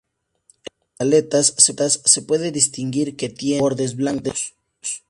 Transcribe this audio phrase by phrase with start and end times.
[0.97, 1.53] En las aletas
[2.07, 4.55] se puede distinguir que tiene bordes blancos.